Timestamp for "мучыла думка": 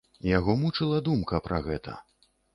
0.61-1.43